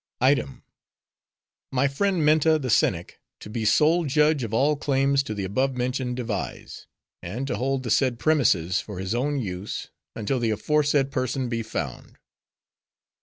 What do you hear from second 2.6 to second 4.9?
Cynic to be sole judge of all